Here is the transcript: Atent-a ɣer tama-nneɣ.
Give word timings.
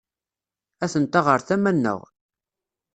Atent-a 0.83 1.19
ɣer 1.25 1.39
tama-nneɣ. 1.47 1.99